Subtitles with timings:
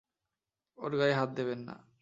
[0.77, 1.75] ওর গায়ে হাত দেবেন না!